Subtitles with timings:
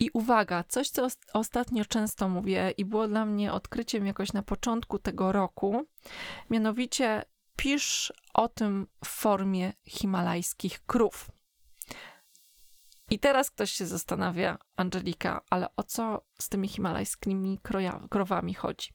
[0.00, 4.98] I uwaga, coś, co ostatnio często mówię i było dla mnie odkryciem jakoś na początku
[4.98, 5.86] tego roku,
[6.50, 7.22] mianowicie
[7.56, 11.30] pisz o tym w formie himalajskich krów.
[13.10, 17.60] I teraz ktoś się zastanawia, Angelika, ale o co z tymi himalajskimi
[18.10, 18.92] krowami chodzi?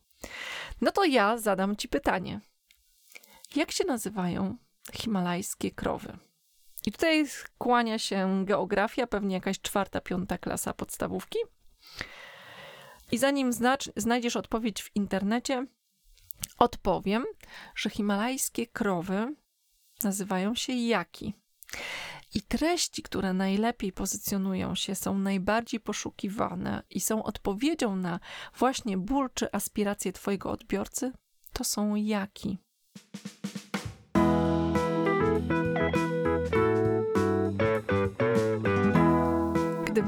[0.81, 2.41] No to ja zadam ci pytanie.
[3.55, 4.57] Jak się nazywają
[4.93, 6.17] himalajskie krowy?
[6.85, 7.25] I tutaj
[7.57, 11.39] kłania się geografia, pewnie jakaś czwarta, piąta klasa podstawówki.
[13.11, 13.51] I zanim
[13.95, 15.65] znajdziesz odpowiedź w internecie,
[16.57, 17.25] odpowiem,
[17.75, 19.35] że himalajskie krowy
[20.03, 21.33] nazywają się jaki.
[22.33, 28.19] I treści, które najlepiej pozycjonują się, są najbardziej poszukiwane i są odpowiedzią na
[28.57, 31.11] właśnie ból czy aspiracje Twojego odbiorcy,
[31.53, 32.57] to są jaki.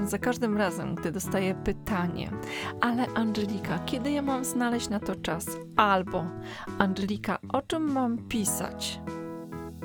[0.07, 2.31] Za każdym razem, gdy dostaję pytanie,
[2.81, 5.45] ale Angelika, kiedy ja mam znaleźć na to czas?
[5.75, 6.25] Albo
[6.77, 9.00] Angelika, o czym mam pisać?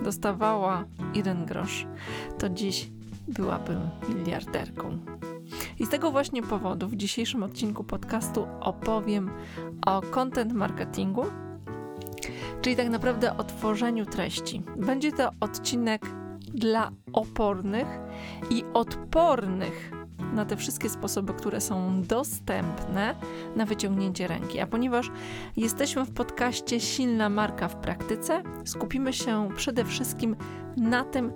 [0.03, 0.85] dostawała
[1.15, 1.87] jeden grosz,
[2.39, 2.91] to dziś
[3.29, 4.99] byłabym miliarderką.
[5.79, 9.31] I z tego właśnie powodu w dzisiejszym odcinku podcastu opowiem
[9.87, 11.25] o content marketingu,
[12.61, 14.63] czyli tak naprawdę o tworzeniu treści.
[14.77, 16.07] Będzie to odcinek
[16.55, 17.87] dla opornych
[18.51, 20.02] i odpornych
[20.33, 23.15] na te wszystkie sposoby, które są dostępne
[23.57, 24.61] na wyciągnięcie ręki.
[24.61, 25.11] A ponieważ
[25.57, 30.37] jesteśmy w podcaście Silna Marka w praktyce, skupimy się przede wszystkim
[30.77, 31.33] na tym,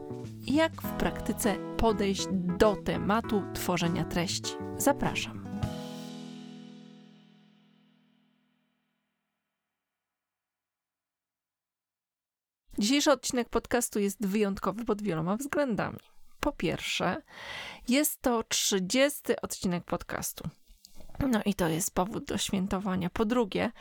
[0.46, 4.52] jak w praktyce podejść do tematu tworzenia treści.
[4.78, 5.46] Zapraszam.
[12.78, 15.98] Dzisiejszy odcinek podcastu jest wyjątkowy pod wieloma względami.
[16.40, 17.22] Po pierwsze,
[17.88, 20.48] jest to 30 odcinek podcastu.
[21.30, 23.10] No i to jest powód do świętowania.
[23.10, 23.72] Po drugie,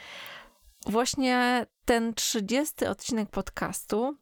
[0.85, 4.17] właśnie ten 30 odcinek podcastu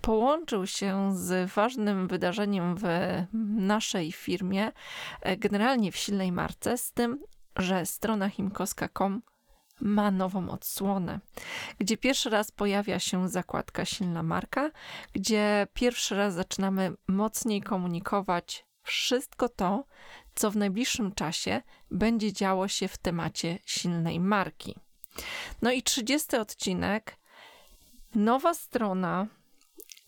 [0.00, 2.84] połączył się z ważnym wydarzeniem w
[3.56, 4.72] naszej firmie,
[5.38, 7.20] generalnie w silnej marce, z tym,
[7.56, 9.22] że strona himkoska.com
[9.80, 11.20] ma nową odsłonę,
[11.78, 14.70] gdzie pierwszy raz pojawia się zakładka silna marka,
[15.12, 19.84] gdzie pierwszy raz zaczynamy mocniej komunikować wszystko to,
[20.34, 24.74] co w najbliższym czasie będzie działo się w temacie silnej marki.
[25.62, 27.16] No i 30 odcinek,
[28.14, 29.26] nowa strona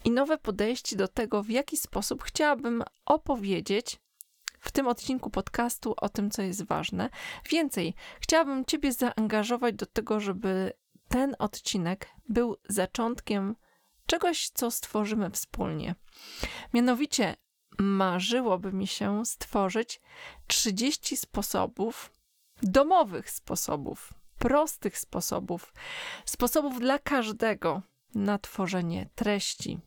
[0.05, 4.01] i nowe podejście do tego, w jaki sposób chciałabym opowiedzieć
[4.61, 7.11] w tym odcinku podcastu o tym, co jest ważne.
[7.51, 10.73] Więcej, chciałabym Ciebie zaangażować do tego, żeby
[11.09, 13.56] ten odcinek był zaczątkiem
[14.06, 15.95] czegoś, co stworzymy wspólnie.
[16.75, 17.37] Mianowicie,
[17.79, 20.01] marzyłoby mi się stworzyć
[20.47, 22.12] 30 sposobów,
[22.62, 25.75] domowych sposobów, prostych sposobów,
[26.25, 27.83] sposobów dla każdego
[28.15, 29.81] na tworzenie treści.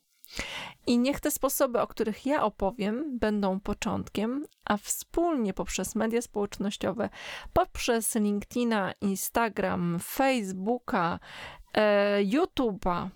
[0.87, 7.09] I niech te sposoby, o których ja opowiem, będą początkiem, a wspólnie poprzez media społecznościowe,
[7.53, 11.19] poprzez LinkedIna, Instagram, Facebooka,
[11.73, 13.09] e, YouTube'a,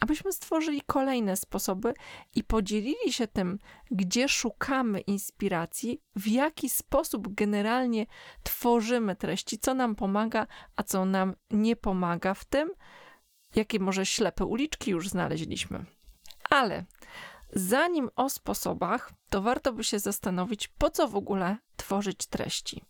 [0.00, 1.94] abyśmy stworzyli kolejne sposoby
[2.34, 3.58] i podzielili się tym,
[3.90, 8.06] gdzie szukamy inspiracji, w jaki sposób generalnie
[8.42, 12.70] tworzymy treści, co nam pomaga, a co nam nie pomaga w tym,
[13.54, 15.84] jakie może ślepe uliczki już znaleźliśmy.
[16.50, 16.84] Ale
[17.52, 22.84] zanim o sposobach, to warto by się zastanowić, po co w ogóle tworzyć treści.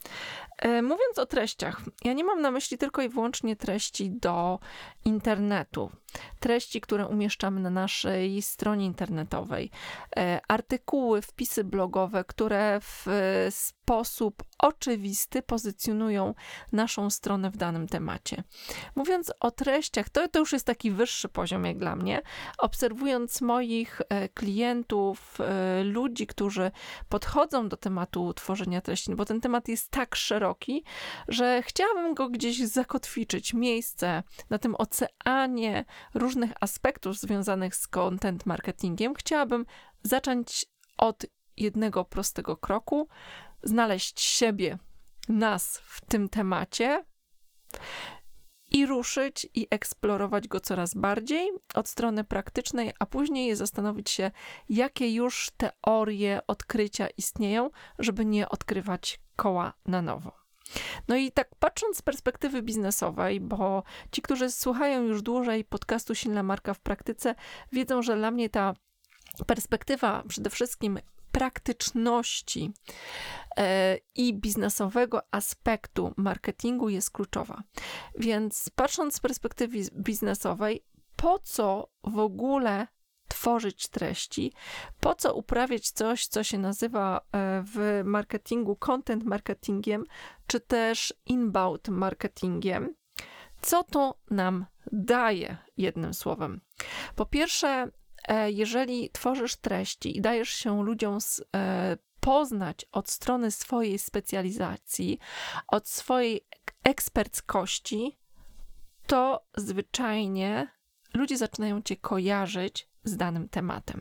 [0.58, 4.58] E, mówiąc o treściach, ja nie mam na myśli tylko i wyłącznie treści do
[5.04, 5.90] internetu,
[6.40, 9.70] treści, które umieszczamy na naszej stronie internetowej,
[10.16, 13.06] e, artykuły, wpisy blogowe, które w
[13.50, 16.34] sposób oczywisty pozycjonują
[16.72, 18.42] naszą stronę w danym temacie.
[18.94, 22.22] Mówiąc o treściach, to, to już jest taki wyższy poziom jak dla mnie.
[22.58, 25.38] Obserwując moich e, klientów,
[25.84, 26.70] ludzi, którzy
[27.08, 30.84] podchodzą do tematu tworzenia treści, bo ten temat jest tak szeroki,
[31.28, 39.14] że chciałabym go gdzieś zakotwiczyć, miejsce na tym oceanie różnych aspektów związanych z content marketingiem.
[39.14, 39.66] Chciałabym
[40.02, 40.66] zacząć
[40.98, 41.26] od
[41.56, 43.08] jednego prostego kroku,
[43.62, 44.78] znaleźć siebie,
[45.28, 47.04] nas w tym temacie
[48.70, 54.30] i ruszyć i eksplorować go coraz bardziej od strony praktycznej, a później zastanowić się,
[54.68, 60.32] jakie już teorie, odkrycia istnieją, żeby nie odkrywać koła na nowo.
[61.08, 63.82] No i tak patrząc z perspektywy biznesowej, bo
[64.12, 67.34] ci, którzy słuchają już dłużej podcastu Silna Marka w praktyce,
[67.72, 68.74] wiedzą, że dla mnie ta
[69.46, 70.98] perspektywa przede wszystkim
[71.38, 72.72] praktyczności
[73.56, 77.62] e, i biznesowego aspektu marketingu jest kluczowa.
[78.18, 80.84] Więc patrząc z perspektywy biznesowej,
[81.16, 82.86] po co w ogóle
[83.28, 84.52] tworzyć treści,
[85.00, 87.20] po co uprawiać coś, co się nazywa e,
[87.66, 90.04] w marketingu content marketingiem,
[90.46, 92.94] czy też inbound marketingiem.
[93.62, 96.60] Co to nam daje, jednym słowem?
[97.16, 97.90] Po pierwsze,
[98.46, 101.18] jeżeli tworzysz treści i dajesz się ludziom
[101.56, 105.18] e, poznać od strony swojej specjalizacji,
[105.68, 106.46] od swojej
[106.84, 108.18] eksperckości,
[109.06, 110.68] to zwyczajnie
[111.14, 114.00] ludzie zaczynają cię kojarzyć z danym tematem.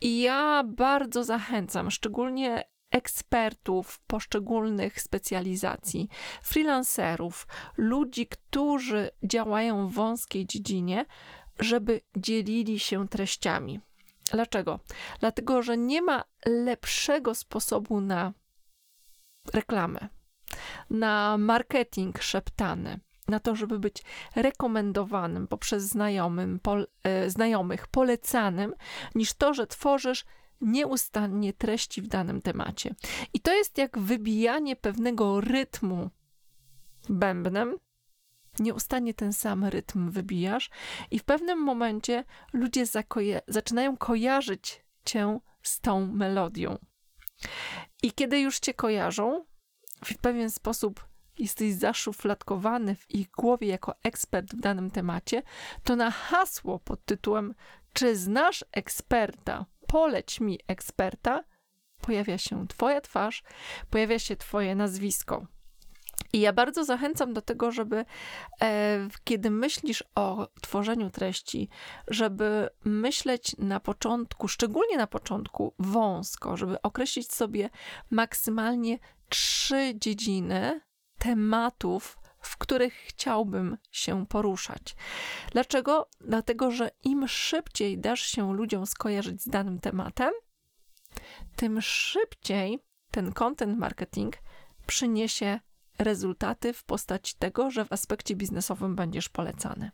[0.00, 6.08] I ja bardzo zachęcam, szczególnie ekspertów poszczególnych specjalizacji,
[6.42, 7.46] freelancerów,
[7.76, 11.06] ludzi, którzy działają w wąskiej dziedzinie,
[11.60, 13.80] żeby dzielili się treściami.
[14.32, 14.80] Dlaczego?
[15.20, 18.32] Dlatego, że nie ma lepszego sposobu na
[19.52, 20.08] reklamę,
[20.90, 24.02] na marketing szeptany, na to, żeby być
[24.36, 28.74] rekomendowanym poprzez znajomym, pol, e, znajomych, polecanym,
[29.14, 30.24] niż to, że tworzysz
[30.60, 32.94] nieustannie treści w danym temacie.
[33.34, 36.10] I to jest jak wybijanie pewnego rytmu
[37.08, 37.76] bębnem.
[38.58, 40.70] Nieustannie ten sam rytm wybijasz,
[41.10, 42.84] i w pewnym momencie ludzie
[43.48, 46.78] zaczynają kojarzyć cię z tą melodią.
[48.02, 49.44] I kiedy już cię kojarzą,
[50.04, 51.06] w pewien sposób
[51.38, 55.42] jesteś zaszufladkowany w ich głowie jako ekspert w danym temacie,
[55.84, 57.54] to na hasło pod tytułem
[57.92, 59.66] Czy znasz eksperta?
[59.86, 61.44] Poleć mi eksperta,
[62.00, 63.42] pojawia się Twoja twarz,
[63.90, 65.46] pojawia się Twoje nazwisko.
[66.32, 68.04] I ja bardzo zachęcam do tego, żeby
[68.62, 71.68] e, kiedy myślisz o tworzeniu treści,
[72.08, 77.70] żeby myśleć na początku, szczególnie na początku, wąsko, żeby określić sobie
[78.10, 78.98] maksymalnie
[79.28, 80.80] trzy dziedziny,
[81.18, 84.96] tematów, w których chciałbym się poruszać.
[85.52, 86.08] Dlaczego?
[86.20, 90.32] Dlatego, że im szybciej dasz się ludziom skojarzyć z danym tematem,
[91.56, 92.78] tym szybciej
[93.10, 94.36] ten content marketing
[94.86, 95.60] przyniesie
[96.04, 99.90] rezultaty w postaci tego, że w aspekcie biznesowym będziesz polecany.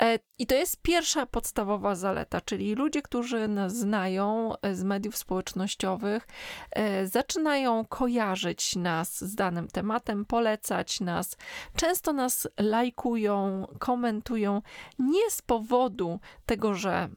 [0.00, 5.16] E, I to jest pierwsza podstawowa zaleta, czyli ludzie, którzy nas znają e, z mediów
[5.16, 6.26] społecznościowych,
[6.70, 11.36] e, zaczynają kojarzyć nas z danym tematem, polecać nas,
[11.76, 14.62] często nas lajkują, komentują,
[14.98, 17.08] nie z powodu tego, że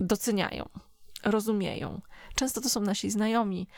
[0.00, 0.68] doceniają,
[1.24, 2.00] rozumieją.
[2.34, 3.68] Często to są nasi znajomi,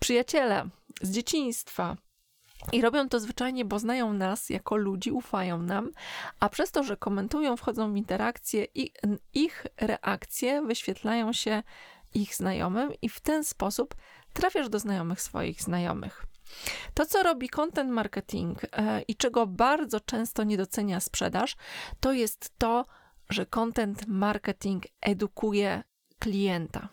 [0.00, 0.68] przyjaciele
[1.02, 1.96] z dzieciństwa,
[2.72, 5.90] i robią to zwyczajnie, bo znają nas jako ludzi, ufają nam,
[6.40, 8.92] a przez to, że komentują, wchodzą w interakcje i
[9.34, 11.62] ich reakcje wyświetlają się
[12.14, 13.94] ich znajomym i w ten sposób
[14.32, 16.26] trafiasz do znajomych swoich znajomych.
[16.94, 21.56] To, co robi content marketing e, i czego bardzo często nie docenia sprzedaż,
[22.00, 22.86] to jest to,
[23.30, 25.82] że content marketing edukuje
[26.18, 26.88] klienta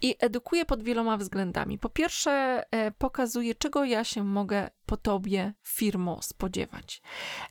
[0.00, 1.78] i edukuje pod wieloma względami.
[1.78, 7.02] Po pierwsze, e, pokazuje, czego ja się mogę po tobie, firmo, spodziewać.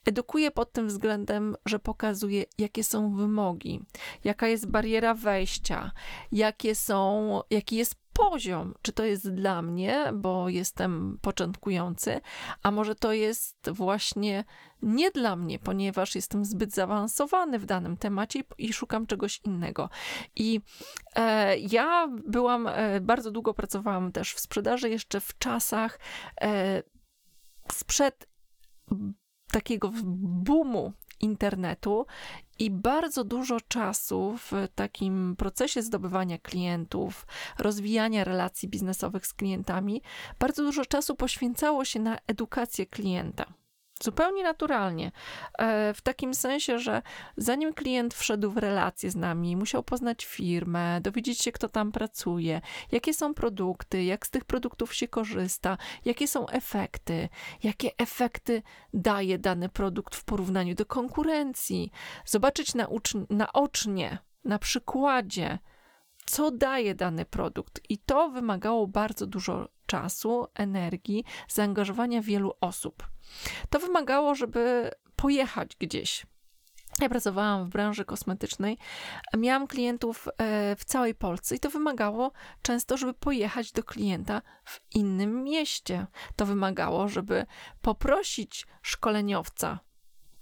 [0.05, 3.81] Edukuje pod tym względem, że pokazuje, jakie są wymogi,
[4.23, 5.91] jaka jest bariera wejścia,
[6.31, 12.21] jakie są, jaki jest poziom, czy to jest dla mnie, bo jestem początkujący,
[12.63, 14.43] a może to jest właśnie
[14.81, 19.89] nie dla mnie, ponieważ jestem zbyt zaawansowany w danym temacie i szukam czegoś innego.
[20.35, 20.61] I
[21.15, 25.99] e, ja byłam, e, bardzo długo pracowałam też w sprzedaży, jeszcze w czasach
[26.41, 26.83] e,
[27.71, 28.29] sprzed
[29.51, 29.91] takiego
[30.43, 32.05] boomu internetu
[32.59, 37.25] i bardzo dużo czasu w takim procesie zdobywania klientów,
[37.59, 40.01] rozwijania relacji biznesowych z klientami,
[40.39, 43.45] bardzo dużo czasu poświęcało się na edukację klienta.
[44.03, 45.11] Zupełnie naturalnie.
[45.57, 47.01] E, w takim sensie, że
[47.37, 52.61] zanim klient wszedł w relację z nami, musiał poznać firmę, dowiedzieć się, kto tam pracuje,
[52.91, 57.29] jakie są produkty, jak z tych produktów się korzysta, jakie są efekty,
[57.63, 58.61] jakie efekty
[58.93, 61.91] daje dany produkt w porównaniu do konkurencji.
[62.25, 62.73] Zobaczyć
[63.29, 65.59] naocznie, na przykładzie,
[66.25, 67.81] co daje dany produkt.
[67.89, 73.07] I to wymagało bardzo dużo czasu, energii, zaangażowania wielu osób.
[73.69, 76.25] To wymagało, żeby pojechać gdzieś.
[77.01, 78.77] Ja pracowałam w branży kosmetycznej,
[79.37, 82.31] miałam klientów e, w całej Polsce i to wymagało
[82.61, 86.07] często, żeby pojechać do klienta w innym mieście.
[86.35, 87.45] To wymagało, żeby
[87.81, 89.79] poprosić szkoleniowca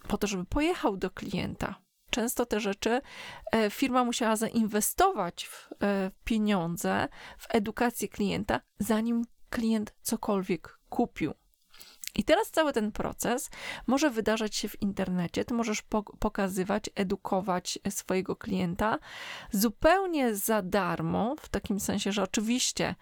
[0.07, 1.75] po to, żeby pojechał do klienta
[2.09, 3.01] często te rzeczy
[3.51, 11.33] e, firma musiała zainwestować w e, pieniądze, w edukację klienta, zanim klient cokolwiek kupił.
[12.15, 13.49] I teraz cały ten proces
[13.87, 15.45] może wydarzać się w internecie.
[15.45, 15.81] Ty możesz
[16.19, 18.99] pokazywać, edukować swojego klienta
[19.51, 22.95] zupełnie za darmo, w takim sensie, że oczywiście,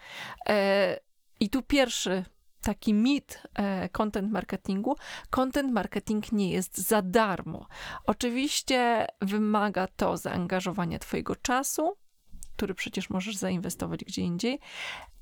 [0.50, 1.00] e,
[1.40, 2.26] i tu pierwszy
[2.62, 4.96] taki mit e, content marketingu.
[5.30, 7.68] Content marketing nie jest za darmo.
[8.06, 11.98] Oczywiście wymaga to zaangażowania Twojego czasu,
[12.56, 14.60] który przecież możesz zainwestować gdzie indziej,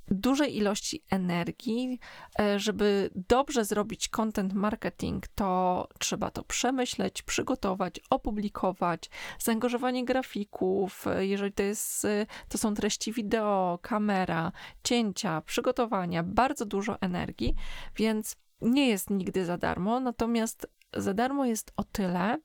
[0.07, 1.99] dużej ilości energii.
[2.39, 11.25] E, żeby dobrze zrobić content marketing, to trzeba to przemyśleć, przygotować, opublikować, zaangażowanie grafików, e,
[11.25, 14.51] jeżeli to, jest, e, to są treści wideo, kamera,
[14.83, 17.55] cięcia, przygotowania, bardzo dużo energii,
[17.95, 19.99] więc nie jest nigdy za darmo.
[19.99, 22.37] Natomiast za darmo jest o tyle,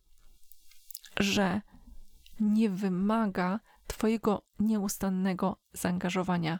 [1.20, 1.60] że
[2.40, 6.58] nie wymaga Twojego nieustannego zaangażowania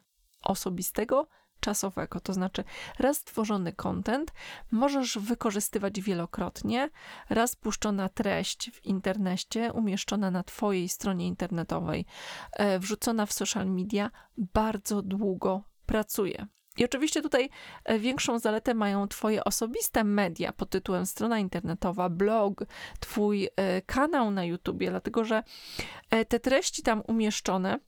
[0.49, 1.26] osobistego,
[1.61, 2.21] czasowego.
[2.21, 2.64] To znaczy,
[2.99, 4.33] raz stworzony content
[4.71, 6.90] możesz wykorzystywać wielokrotnie,
[7.31, 12.07] raz puszczona treść w internecie, umieszczona na Twojej stronie internetowej,
[12.52, 16.47] e, wrzucona w social media, bardzo długo pracuje.
[16.76, 17.50] I oczywiście tutaj
[17.85, 22.64] e, większą zaletę mają Twoje osobiste media pod tytułem strona internetowa, blog,
[23.00, 25.43] Twój e, kanał na YouTubie, dlatego że
[26.28, 27.78] te treści tam umieszczone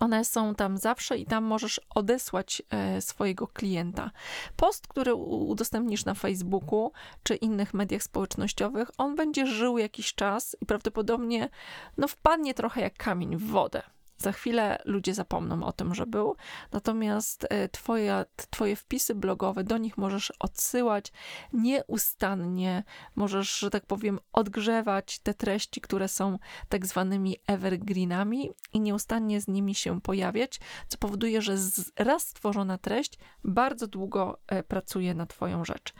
[0.00, 4.10] one są tam zawsze i tam możesz odesłać e, swojego klienta.
[4.56, 10.66] Post, który udostępnisz na Facebooku czy innych mediach społecznościowych, on będzie żył jakiś czas i
[10.66, 11.48] prawdopodobnie
[11.96, 13.82] no, wpadnie trochę jak kamień w wodę.
[14.22, 16.36] Za chwilę ludzie zapomną o tym, że był,
[16.72, 21.12] natomiast e, twoje, twoje wpisy blogowe, do nich możesz odsyłać
[21.52, 26.38] nieustannie, możesz, że tak powiem, odgrzewać te treści, które są
[26.68, 31.56] tak zwanymi evergreenami i nieustannie z nimi się pojawiać, co powoduje, że
[31.96, 35.92] raz stworzona treść bardzo długo e, pracuje na Twoją rzecz.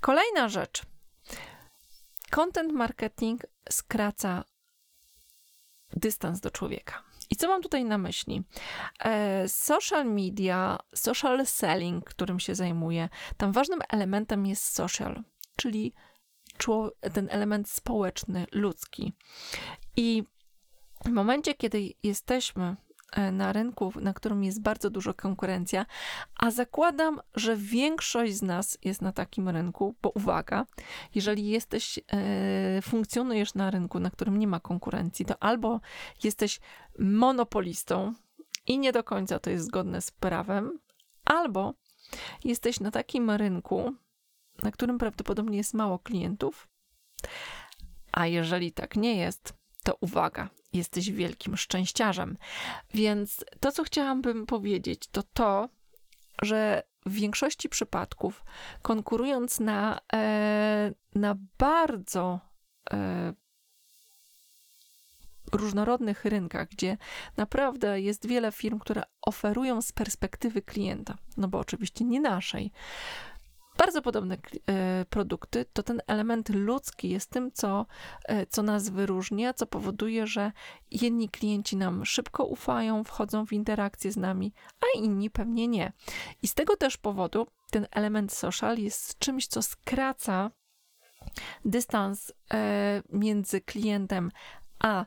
[0.00, 0.82] Kolejna rzecz.
[2.30, 4.44] Content marketing skraca
[5.96, 7.13] dystans do człowieka.
[7.34, 8.42] I co mam tutaj na myśli?
[9.04, 15.22] E, social media, social selling, którym się zajmuję, tam ważnym elementem jest social,
[15.56, 15.92] czyli
[17.12, 19.12] ten element społeczny, ludzki.
[19.96, 20.24] I
[21.04, 22.76] w momencie, kiedy jesteśmy
[23.14, 25.86] E, na rynku, na którym jest bardzo dużo konkurencja,
[26.36, 30.66] a zakładam, że większość z nas jest na takim rynku, bo uwaga,
[31.14, 35.80] jeżeli jesteś, e, funkcjonujesz na rynku, na którym nie ma konkurencji, to albo
[36.24, 36.60] jesteś
[36.98, 38.14] monopolistą
[38.66, 40.78] i nie do końca to jest zgodne z prawem,
[41.24, 41.74] albo
[42.44, 43.94] jesteś na takim rynku,
[44.62, 46.68] na którym prawdopodobnie jest mało klientów,
[48.12, 52.36] a jeżeli tak nie jest, to uwaga, jesteś wielkim szczęściarzem.
[52.94, 55.68] Więc to, co chciałabym powiedzieć, to to,
[56.42, 58.44] że w większości przypadków,
[58.82, 62.40] konkurując na, e, na bardzo
[62.92, 63.32] e,
[65.54, 66.96] różnorodnych rynkach, gdzie
[67.36, 72.72] naprawdę jest wiele firm, które oferują z perspektywy klienta, no bo oczywiście nie naszej,
[73.78, 77.86] bardzo podobne e, produkty, to ten element ludzki jest tym, co,
[78.24, 80.52] e, co nas wyróżnia, co powoduje, że
[80.90, 85.92] jedni klienci nam szybko ufają, wchodzą w interakcję z nami, a inni pewnie nie.
[86.42, 90.50] I z tego też powodu ten element social jest czymś, co skraca
[91.64, 94.30] dystans e, między klientem
[94.78, 95.04] a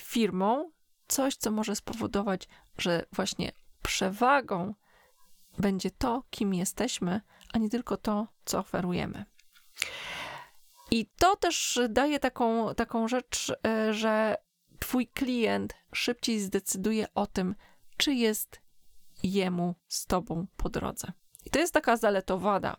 [0.00, 0.70] firmą,
[1.08, 4.74] coś, co może spowodować, że właśnie przewagą
[5.58, 7.20] będzie to, kim jesteśmy,
[7.52, 9.24] a nie tylko to, co oferujemy.
[10.90, 14.36] I to też daje taką, taką rzecz, e, że
[14.78, 17.54] Twój klient szybciej zdecyduje o tym,
[17.96, 18.60] czy jest
[19.22, 21.12] jemu z Tobą po drodze.
[21.46, 22.76] I to jest taka zaletowada,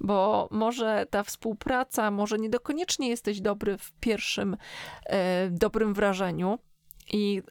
[0.00, 4.56] bo może ta współpraca, może niekoniecznie jesteś dobry w pierwszym
[5.06, 6.58] e, dobrym wrażeniu,
[7.12, 7.42] i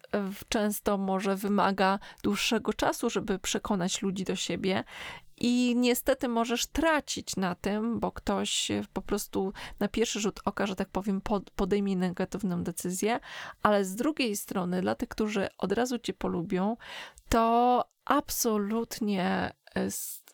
[0.50, 4.84] często może wymaga dłuższego czasu, żeby przekonać ludzi do siebie.
[5.38, 10.76] I niestety możesz tracić na tym, bo ktoś po prostu na pierwszy rzut oka, że
[10.76, 11.22] tak powiem,
[11.56, 13.20] podejmie negatywną decyzję,
[13.64, 16.78] ale z drugiej strony, dla tych, którzy od razu cię polubią,
[17.30, 19.92] to absolutnie e,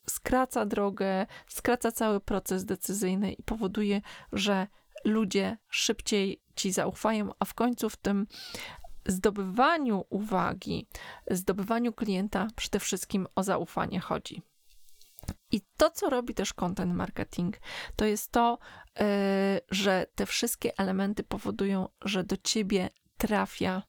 [0.09, 4.67] skraca drogę, skraca cały proces decyzyjny i powoduje, że
[5.05, 8.27] ludzie szybciej ci zaufają, a w końcu w tym
[9.05, 10.87] zdobywaniu uwagi,
[11.31, 14.41] zdobywaniu klienta przede wszystkim o zaufanie chodzi.
[15.51, 17.57] I to, co robi też content marketing,
[17.95, 18.59] to jest to,
[18.99, 19.05] yy,
[19.71, 23.83] że te wszystkie elementy powodują, że do ciebie trafia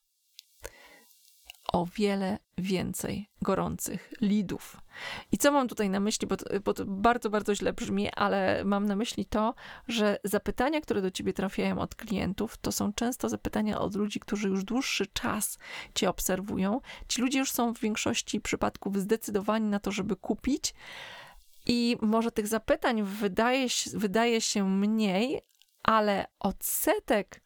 [1.77, 4.77] o wiele więcej gorących lidów.
[5.33, 8.65] I co mam tutaj na myśli, bo to, bo to, bardzo, bardzo źle brzmi, ale
[8.65, 9.55] mam na myśli to,
[9.89, 14.49] że zapytania, które do ciebie trafiają od klientów, to są często zapytania od ludzi, którzy
[14.49, 15.59] już dłuższy czas
[15.95, 16.81] cię obserwują.
[17.09, 20.75] Ci ludzie już są w większości przypadków zdecydowani na to, żeby kupić.
[21.67, 25.41] I może tych zapytań wydaje, wydaje się mniej,
[25.83, 27.46] ale odsetek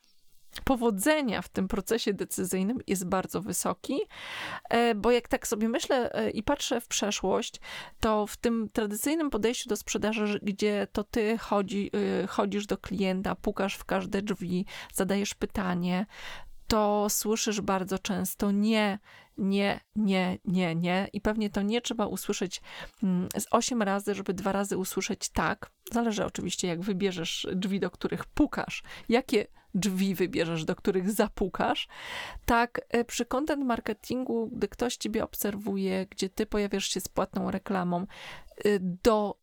[0.65, 4.01] powodzenia w tym procesie decyzyjnym jest bardzo wysoki,
[4.71, 7.61] e, bo jak tak sobie myślę e, i patrzę w przeszłość,
[8.01, 11.91] to w tym tradycyjnym podejściu do sprzedaży, gdzie to ty chodzi,
[12.23, 16.07] e, chodzisz do klienta, pukasz w każde drzwi, zadajesz pytanie,
[16.71, 18.99] to słyszysz bardzo często nie,
[19.39, 21.09] nie, nie, nie, nie.
[21.13, 22.63] I pewnie to nie trzeba usłyszeć
[23.03, 25.71] mm, z osiem razy, żeby dwa razy usłyszeć tak.
[25.93, 31.89] Zależy oczywiście, jak wybierzesz drzwi, do których pukasz, jakie drzwi wybierzesz, do których zapukasz.
[32.45, 37.51] Tak, e, przy content marketingu, gdy ktoś ciebie obserwuje, gdzie ty pojawiasz się z płatną
[37.51, 38.07] reklamą,
[38.65, 39.41] e, do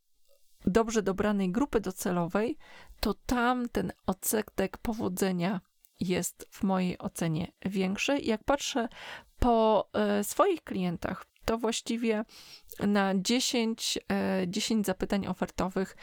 [0.65, 2.57] dobrze dobranej grupy docelowej,
[2.99, 5.61] to tam ten odsetek powodzenia
[5.99, 8.17] jest w mojej ocenie większy.
[8.17, 8.87] Jak patrzę
[9.39, 12.25] po e, swoich klientach, to właściwie
[12.79, 13.99] na 10,
[14.47, 15.95] 10 zapytań ofertowych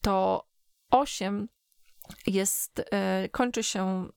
[0.00, 0.46] to
[0.90, 1.48] 8
[2.26, 4.08] jest, e, kończy się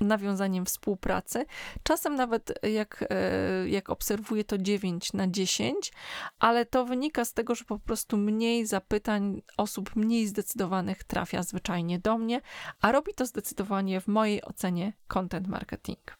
[0.00, 1.46] nawiązaniem współpracy.
[1.82, 5.92] Czasem nawet jak, e, jak obserwuję to 9 na 10,
[6.38, 11.98] ale to wynika z tego, że po prostu mniej zapytań osób mniej zdecydowanych trafia zwyczajnie
[11.98, 12.40] do mnie,
[12.80, 16.16] a robi to zdecydowanie w mojej ocenie content marketing.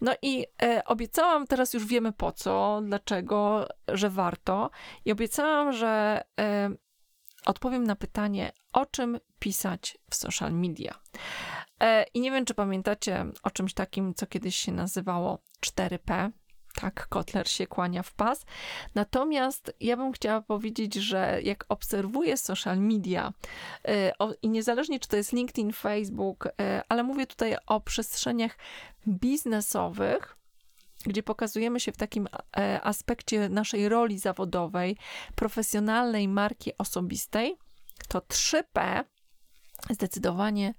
[0.00, 4.70] No i e, obiecałam, teraz już wiemy po co, dlaczego, że warto.
[5.04, 6.70] I obiecałam, że e,
[7.46, 10.94] odpowiem na pytanie, o czym pisać w social media.
[11.80, 16.30] E, I nie wiem, czy pamiętacie o czymś takim, co kiedyś się nazywało 4P.
[16.80, 18.44] Tak, Kotler się kłania w pas.
[18.94, 23.32] Natomiast ja bym chciała powiedzieć, że jak obserwuję social media
[23.84, 24.12] e,
[24.42, 28.58] i niezależnie czy to jest LinkedIn, Facebook, e, ale mówię tutaj o przestrzeniach
[29.08, 30.36] biznesowych,
[31.06, 32.28] gdzie pokazujemy się w takim
[32.82, 34.96] aspekcie naszej roli zawodowej,
[35.34, 37.56] profesjonalnej marki osobistej,
[38.08, 39.04] to 3P
[39.90, 40.74] zdecydowanie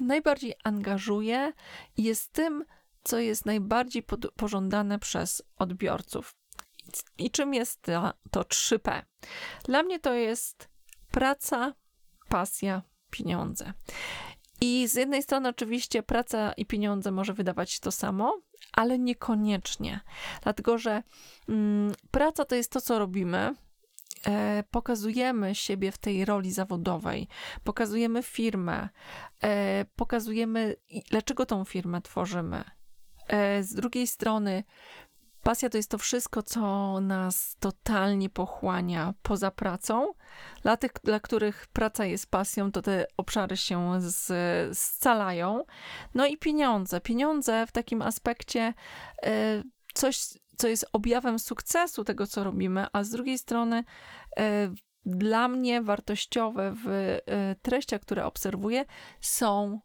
[0.00, 1.52] najbardziej angażuje
[1.96, 2.64] i jest tym,
[3.04, 4.02] co jest najbardziej
[4.36, 6.34] pożądane przez odbiorców.
[7.18, 9.02] I czym jest to, to 3P?
[9.64, 10.68] Dla mnie to jest
[11.10, 11.74] praca,
[12.28, 13.72] pasja, pieniądze.
[14.60, 18.40] I z jednej strony, oczywiście, praca i pieniądze może wydawać to samo,
[18.72, 20.00] ale niekoniecznie,
[20.42, 21.02] dlatego że
[21.48, 23.54] mm, praca to jest to, co robimy,
[24.70, 27.28] pokazujemy siebie w tej roli zawodowej,
[27.64, 28.88] pokazujemy firmę,
[29.42, 30.76] e, pokazujemy,
[31.10, 32.64] dlaczego tą firmę tworzymy.
[33.28, 34.64] E, z drugiej strony,
[35.42, 40.12] pasja to jest to wszystko, co nas totalnie pochłania poza pracą.
[40.62, 45.64] Dla tych, dla których praca jest pasją, to te obszary się z, scalają.
[46.14, 47.00] No i pieniądze.
[47.00, 48.74] Pieniądze w takim aspekcie
[49.22, 49.62] e,
[49.94, 53.84] coś, co jest objawem sukcesu tego, co robimy, a z drugiej strony
[54.36, 54.74] e,
[55.06, 57.20] dla mnie wartościowe w e,
[57.62, 58.84] treściach, które obserwuję,
[59.20, 59.80] są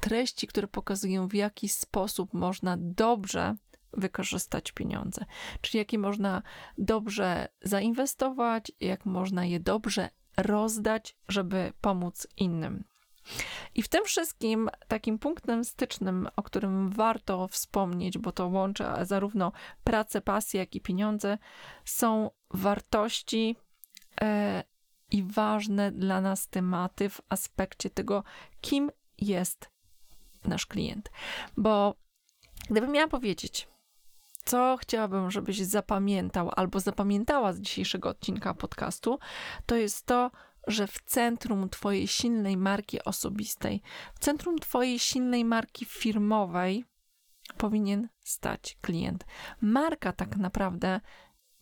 [0.00, 3.56] treści, które pokazują, w jaki sposób można dobrze
[3.92, 5.24] wykorzystać pieniądze,
[5.60, 6.42] czyli jakie można
[6.78, 12.84] dobrze zainwestować, jak można je dobrze rozdać, żeby pomóc innym.
[13.74, 19.52] I w tym wszystkim takim punktem stycznym, o którym warto wspomnieć, bo to łączy zarówno
[19.84, 21.38] pracę, pasję, jak i pieniądze,
[21.84, 23.56] są wartości
[24.20, 24.64] e,
[25.10, 28.24] i ważne dla nas tematy w aspekcie tego,
[28.60, 29.70] kim jest
[30.44, 31.10] nasz klient.
[31.56, 31.94] Bo
[32.70, 33.68] gdybym miała powiedzieć,
[34.44, 39.18] co chciałabym, żebyś zapamiętał albo zapamiętała z dzisiejszego odcinka podcastu,
[39.66, 40.30] to jest to,
[40.66, 43.82] że w centrum Twojej silnej marki osobistej,
[44.14, 46.84] w centrum Twojej silnej marki firmowej
[47.56, 49.24] powinien stać klient.
[49.60, 51.00] Marka tak naprawdę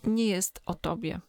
[0.05, 1.21] nie jest o Tobie.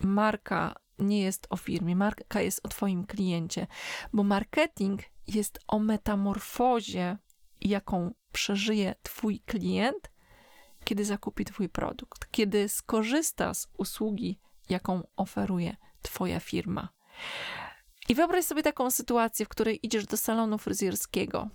[0.00, 3.66] Marka nie jest o firmie, marka jest o Twoim kliencie,
[4.12, 7.18] bo marketing jest o metamorfozie,
[7.60, 10.10] jaką przeżyje Twój klient,
[10.84, 16.88] kiedy zakupi Twój produkt, kiedy skorzysta z usługi, jaką oferuje Twoja firma.
[18.08, 21.48] I wyobraź sobie taką sytuację, w której idziesz do salonu fryzjerskiego.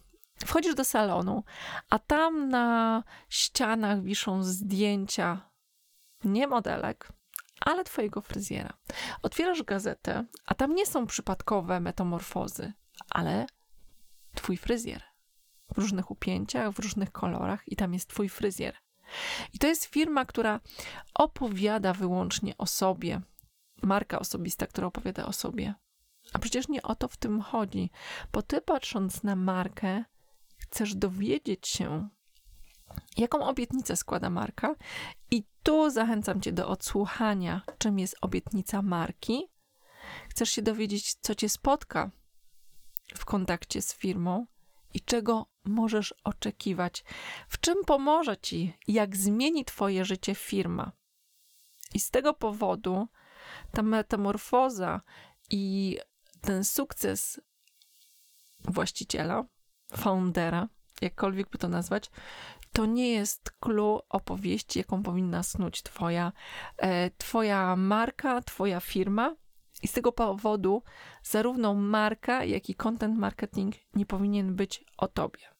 [0.45, 1.43] Wchodzisz do salonu,
[1.89, 5.49] a tam na ścianach wiszą zdjęcia
[6.23, 7.11] nie modelek,
[7.61, 8.73] ale twojego fryzjera.
[9.21, 12.73] Otwierasz gazetę, a tam nie są przypadkowe metamorfozy,
[13.09, 13.45] ale
[14.35, 15.03] twój fryzjer.
[15.75, 18.75] W różnych upięciach, w różnych kolorach, i tam jest twój fryzjer.
[19.53, 20.59] I to jest firma, która
[21.13, 23.21] opowiada wyłącznie o sobie.
[23.81, 25.73] Marka osobista, która opowiada o sobie.
[26.33, 27.91] A przecież nie o to w tym chodzi,
[28.31, 30.03] bo ty patrząc na markę,
[30.57, 32.09] chcesz dowiedzieć się,
[33.17, 34.75] jaką obietnicę składa marka,
[35.31, 39.47] i tu zachęcam cię do odsłuchania, czym jest obietnica marki.
[40.29, 42.11] Chcesz się dowiedzieć, co cię spotka
[43.15, 44.45] w kontakcie z firmą
[44.93, 47.03] i czego możesz oczekiwać,
[47.49, 50.91] w czym pomoże ci, jak zmieni twoje życie firma.
[51.93, 53.07] I z tego powodu
[53.71, 55.01] ta metamorfoza
[55.49, 55.97] i
[56.41, 57.41] ten sukces
[58.59, 59.45] właściciela,
[59.97, 60.67] foundera,
[61.01, 62.11] jakkolwiek by to nazwać,
[62.73, 66.31] to nie jest clue opowieści, jaką powinna snuć twoja,
[66.77, 69.35] e, twoja marka, twoja firma.
[69.83, 70.83] I z tego powodu
[71.23, 75.56] zarówno marka, jak i content marketing nie powinien być o tobie.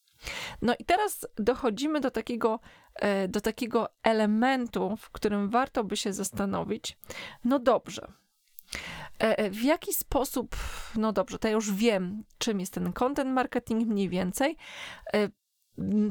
[0.62, 2.60] No i teraz dochodzimy do takiego,
[2.96, 6.98] e, do takiego elementu, w którym warto by się zastanowić.
[7.44, 8.08] No dobrze,
[9.20, 10.56] E, e, w jaki sposób,
[10.96, 14.58] no dobrze, to ja już wiem, czym jest ten content marketing mniej więcej.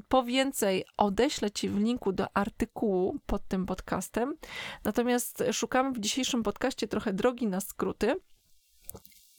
[0.08, 4.36] Po więcej odeślę Ci w linku do artykułu pod tym podcastem.
[4.84, 8.16] Natomiast szukamy w dzisiejszym podcaście trochę drogi na skróty.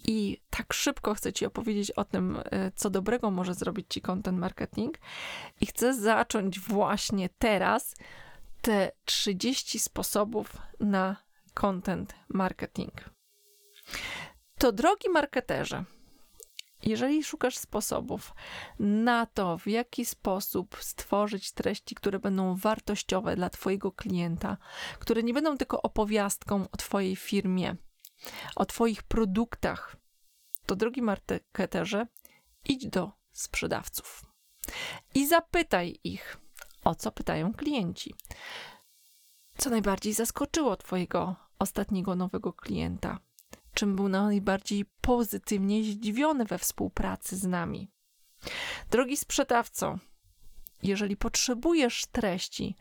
[0.08, 2.40] I tak szybko chcę Ci opowiedzieć o tym,
[2.76, 4.98] co dobrego może zrobić Ci content marketing.
[5.62, 7.96] I chcę zacząć właśnie teraz
[8.62, 11.16] te 30 sposobów na
[11.54, 12.94] content marketing.
[14.58, 15.84] To drogi marketerze,
[16.84, 18.34] jeżeli szukasz sposobów
[18.80, 24.58] na to, w jaki sposób stworzyć treści, które będą wartościowe dla Twojego klienta,
[25.00, 27.76] które nie będą tylko opowiastką o Twojej firmie,
[28.56, 29.98] o Twoich produktach,
[30.66, 32.08] to drogi marketerze,
[32.66, 34.26] idź do sprzedawców
[35.16, 36.38] i zapytaj ich,
[36.84, 38.16] o co pytają klienci.
[39.58, 43.20] Co najbardziej zaskoczyło Twojego ostatniego nowego klienta?
[43.78, 47.92] czym był najbardziej pozytywnie zdziwiony we współpracy z nami.
[48.92, 50.00] Drogi sprzedawco,
[50.84, 52.76] jeżeli potrzebujesz treści,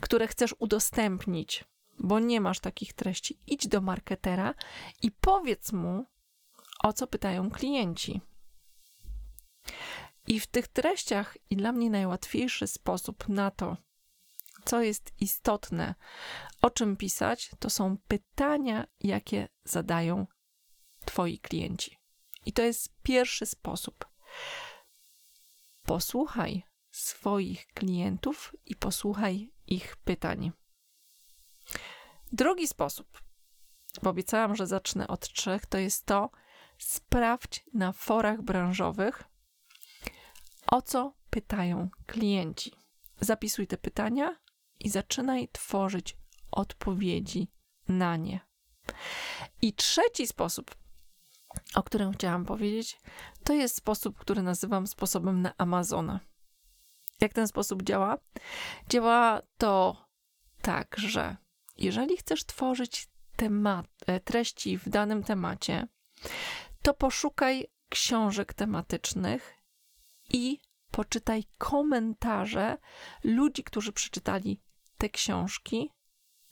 [0.00, 1.64] które chcesz udostępnić,
[1.98, 4.54] bo nie masz takich treści, idź do marketera
[5.02, 6.06] i powiedz mu,
[6.82, 8.20] o co pytają klienci.
[10.26, 13.76] I w tych treściach, i dla mnie najłatwiejszy sposób na to,
[14.64, 15.94] co jest istotne,
[16.62, 20.26] o czym pisać, to są pytania, jakie zadają
[21.04, 21.98] Twoi klienci.
[22.46, 24.06] I to jest pierwszy sposób.
[25.82, 30.52] Posłuchaj swoich klientów i posłuchaj ich pytań.
[32.36, 33.22] Drugi sposób,
[34.02, 36.30] bo obiecałam, że zacznę od trzech, to jest to,
[36.78, 39.24] sprawdź na forach branżowych,
[40.66, 42.72] o co pytają klienci.
[43.20, 44.36] Zapisuj te pytania
[44.80, 46.16] i zaczynaj tworzyć
[46.50, 47.48] odpowiedzi
[47.88, 48.40] na nie.
[49.62, 50.74] I trzeci sposób,
[51.74, 53.00] o którym chciałam powiedzieć,
[53.44, 56.20] to jest sposób, który nazywam sposobem na Amazona.
[57.20, 58.18] Jak ten sposób działa?
[58.88, 59.96] Działa to
[60.62, 61.36] tak, że
[61.78, 65.88] jeżeli chcesz tworzyć temat, e, treści w danym temacie,
[66.82, 69.54] to poszukaj książek tematycznych
[70.32, 70.60] i
[70.90, 72.78] poczytaj komentarze
[73.24, 74.62] ludzi, którzy przeczytali
[74.98, 75.90] te książki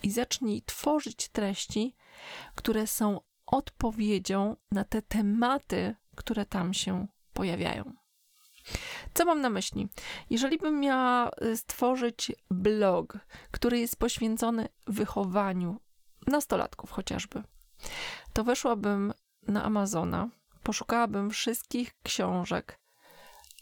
[0.02, 1.96] i zacznij tworzyć treści,
[2.54, 8.03] które są odpowiedzią na te tematy, które tam się pojawiają.
[9.14, 9.88] Co mam na myśli?
[10.30, 13.18] Jeżeli bym miała y, stworzyć blog,
[13.50, 15.80] który jest poświęcony wychowaniu
[16.26, 17.42] nastolatków chociażby,
[18.32, 19.12] to weszłabym
[19.48, 20.28] na Amazona,
[20.62, 22.80] poszukałabym wszystkich książek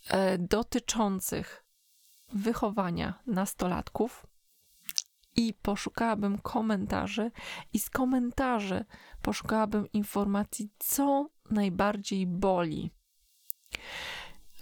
[0.09, 1.65] e, dotyczących
[2.33, 4.27] wychowania nastolatków
[5.37, 7.31] i poszukałabym komentarzy,
[7.73, 8.85] i z komentarzy
[9.23, 12.91] poszukałabym informacji, co najbardziej boli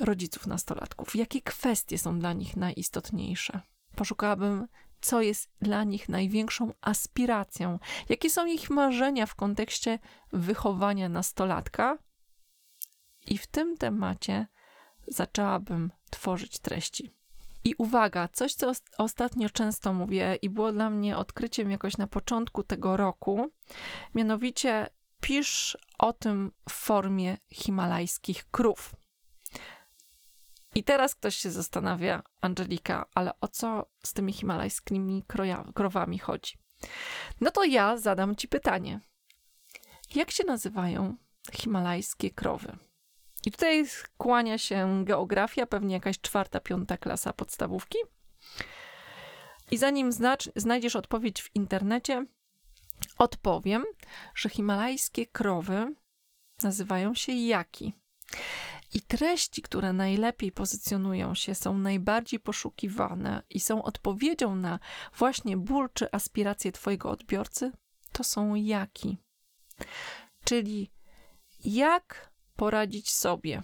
[0.00, 3.60] rodziców nastolatków, jakie kwestie są dla nich najistotniejsze.
[3.96, 4.68] Poszukałabym,
[5.00, 9.98] co jest dla nich największą aspiracją, jakie są ich marzenia w kontekście
[10.32, 11.98] wychowania nastolatka,
[13.26, 14.46] i w tym temacie
[15.08, 17.14] zaczęłabym tworzyć treści.
[17.64, 22.62] I uwaga, coś, co ostatnio często mówię i było dla mnie odkryciem jakoś na początku
[22.62, 23.50] tego roku,
[24.14, 24.86] mianowicie
[25.20, 28.94] pisz o tym w formie himalajskich krów.
[30.74, 35.24] I teraz ktoś się zastanawia, Angelika, ale o co z tymi himalajskimi
[35.74, 36.58] krowami chodzi?
[37.40, 39.00] No to ja zadam Ci pytanie.
[40.14, 41.16] Jak się nazywają
[41.52, 42.76] himalajskie krowy?
[43.46, 43.84] I tutaj
[44.18, 47.98] kłania się geografia, pewnie jakaś czwarta, piąta klasa podstawówki.
[49.70, 50.10] I zanim
[50.56, 52.26] znajdziesz odpowiedź w internecie,
[53.18, 53.84] odpowiem,
[54.34, 55.94] że himalajskie krowy
[56.62, 57.92] nazywają się jaki.
[58.94, 64.78] I treści, które najlepiej pozycjonują się, są najbardziej poszukiwane i są odpowiedzią na
[65.18, 67.72] właśnie ból czy aspiracje Twojego odbiorcy,
[68.12, 69.18] to są jaki.
[70.44, 70.92] Czyli
[71.64, 73.62] jak poradzić sobie,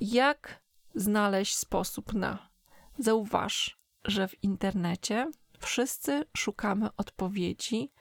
[0.00, 0.62] jak
[0.94, 2.50] znaleźć sposób na.
[2.98, 7.92] Zauważ, że w internecie wszyscy szukamy odpowiedzi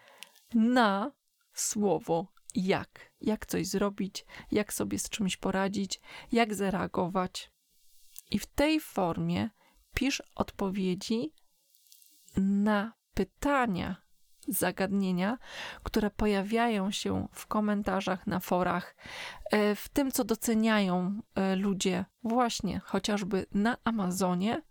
[0.53, 1.11] na
[1.53, 3.11] słowo jak.
[3.21, 7.51] Jak coś zrobić, jak sobie z czymś poradzić, jak zareagować.
[8.31, 9.49] I w tej formie
[9.93, 11.33] pisz odpowiedzi
[12.37, 13.95] na pytania,
[14.47, 15.37] zagadnienia,
[15.83, 18.95] które pojawiają się w komentarzach na forach,
[19.51, 24.61] e, w tym, co doceniają e, ludzie, właśnie chociażby na Amazonie,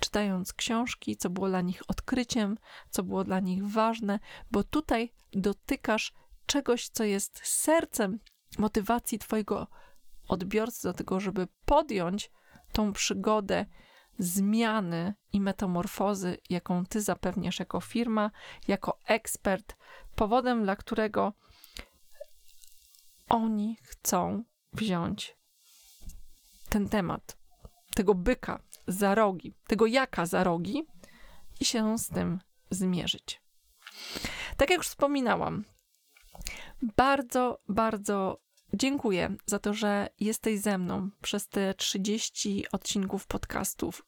[0.00, 2.58] czytając książki, co było dla nich odkryciem,
[2.90, 4.18] co było dla nich ważne,
[4.50, 6.12] bo tutaj dotykasz
[6.46, 8.18] czegoś, co jest sercem
[8.58, 9.66] motywacji Twojego
[10.28, 12.30] odbiorcy do tego, żeby podjąć
[12.72, 13.66] tą przygodę
[14.18, 18.30] zmiany i metamorfozy, jaką Ty zapewniasz jako firma,
[18.68, 19.76] jako ekspert,
[20.14, 21.32] powodem, dla którego
[23.28, 25.36] oni chcą wziąć
[26.68, 27.36] ten temat,
[27.94, 30.86] tego byka za rogi, tego jaka za rogi
[31.60, 33.42] i się z tym zmierzyć.
[34.56, 35.64] Tak jak już wspominałam,
[36.96, 38.38] bardzo, bardzo
[38.74, 44.06] dziękuję za to, że jesteś ze mną przez te 30 odcinków podcastów.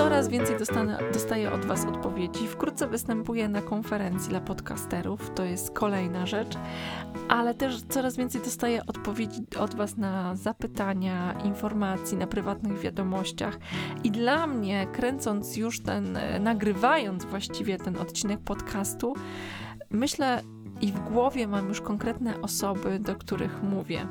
[0.00, 2.48] Coraz więcej dostanę, dostaję od Was odpowiedzi.
[2.48, 6.56] Wkrótce występuję na konferencji dla podcasterów, to jest kolejna rzecz,
[7.28, 13.58] ale też coraz więcej dostaję odpowiedzi od Was na zapytania, informacji, na prywatnych wiadomościach.
[14.04, 19.14] I dla mnie, kręcąc już ten, nagrywając właściwie ten odcinek podcastu,
[19.90, 20.42] myślę
[20.80, 24.06] i w głowie mam już konkretne osoby, do których mówię.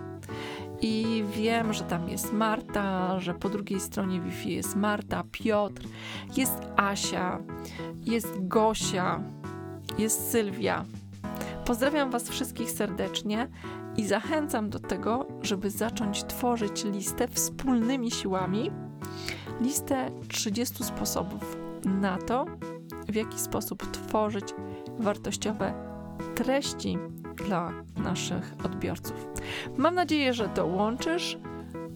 [0.82, 5.84] I wiem, że tam jest Marta, że po drugiej stronie Wi-Fi jest Marta, Piotr,
[6.38, 7.40] jest Asia,
[8.06, 9.24] jest Gosia,
[9.98, 10.86] jest Sylwia.
[11.66, 13.48] Pozdrawiam Was wszystkich serdecznie
[13.98, 18.72] i zachęcam do tego, żeby zacząć tworzyć listę wspólnymi siłami.
[19.62, 22.46] Listę 30 sposobów na to,
[23.08, 24.54] w jaki sposób tworzyć
[25.00, 25.74] wartościowe
[26.36, 26.98] treści
[27.44, 29.28] dla naszych odbiorców.
[29.78, 31.38] Mam nadzieję, że dołączysz,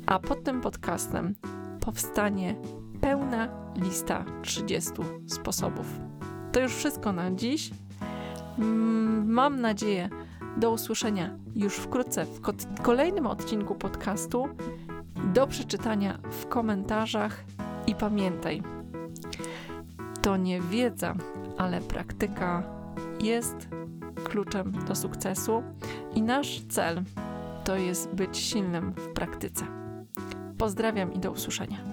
[0.06, 1.36] a pod tym podcastem
[1.80, 2.56] powstanie
[3.02, 4.92] pełna lista 30
[5.28, 5.86] sposobów.
[6.52, 7.72] To już wszystko na dziś.
[8.60, 10.10] Mm, mam nadzieję,
[10.58, 14.48] do usłyszenia już wkrótce w kolejnym odcinku podcastu.
[15.34, 17.44] Do przeczytania w komentarzach
[17.88, 18.64] i pamiętaj,
[20.22, 21.16] to nie wiedza,
[21.58, 22.64] ale praktyka
[23.22, 23.68] jest
[24.34, 25.64] kluczem do sukcesu
[26.16, 27.04] i nasz cel
[27.64, 29.66] to jest być silnym w praktyce.
[30.58, 31.93] Pozdrawiam i do usłyszenia.